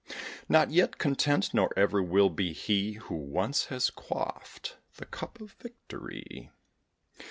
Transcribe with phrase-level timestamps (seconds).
[0.49, 1.53] ]Not yet content?
[1.53, 6.49] nor ever will be he Who once has quaffed the cup of victory.